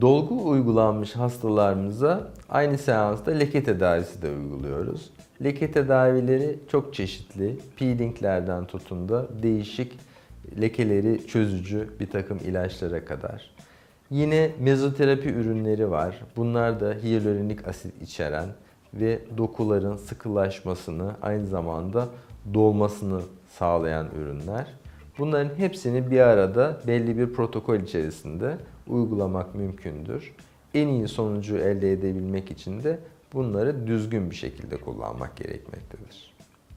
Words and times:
Dolgu 0.00 0.48
uygulanmış 0.48 1.16
hastalarımıza 1.16 2.30
aynı 2.48 2.78
seansta 2.78 3.30
leke 3.30 3.64
tedavisi 3.64 4.22
de 4.22 4.30
uyguluyoruz. 4.30 5.10
Leke 5.44 5.72
tedavileri 5.72 6.58
çok 6.68 6.94
çeşitli. 6.94 7.56
Peelinglerden 7.76 8.64
tutun 8.64 9.08
da 9.08 9.26
değişik 9.42 9.98
lekeleri 10.60 11.26
çözücü 11.26 11.88
bir 12.00 12.10
takım 12.10 12.38
ilaçlara 12.38 13.04
kadar. 13.04 13.50
Yine 14.10 14.50
mezoterapi 14.60 15.28
ürünleri 15.28 15.90
var. 15.90 16.20
Bunlar 16.36 16.80
da 16.80 16.94
hyaluronik 17.02 17.68
asit 17.68 18.02
içeren 18.02 18.48
ve 18.94 19.20
dokuların 19.38 19.96
sıkılaşmasını 19.96 21.12
aynı 21.22 21.46
zamanda 21.46 22.08
dolmasını 22.54 23.20
sağlayan 23.58 24.06
ürünler. 24.20 24.66
Bunların 25.18 25.58
hepsini 25.58 26.10
bir 26.10 26.20
arada 26.20 26.80
belli 26.86 27.18
bir 27.18 27.32
protokol 27.32 27.76
içerisinde 27.76 28.56
uygulamak 28.88 29.54
mümkündür. 29.54 30.34
En 30.74 30.88
iyi 30.88 31.08
sonucu 31.08 31.56
elde 31.56 31.92
edebilmek 31.92 32.50
için 32.50 32.82
de 32.82 32.98
bunları 33.32 33.86
düzgün 33.86 34.30
bir 34.30 34.36
şekilde 34.36 34.76
kullanmak 34.76 35.36
gerekmektedir. 35.36 36.34